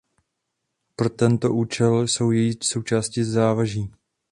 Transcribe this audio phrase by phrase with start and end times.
[0.95, 3.91] Pro tento účel jsou její součástí závaží.